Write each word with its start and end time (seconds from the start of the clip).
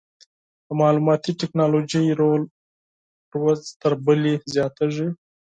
د 0.65 0.67
معلوماتي 0.81 1.31
ټکنالوژۍ 1.41 2.05
رول 2.21 2.41
ورځ 3.41 3.61
تر 3.81 3.93
بلې 4.05 4.33
زیاتېږي. 4.53 5.07